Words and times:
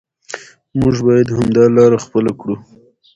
موږ 0.79 0.95
باید 1.07 1.27
همدا 1.37 1.63
لاره 1.77 1.97
خپله 2.05 2.31
کړو. 2.39 2.55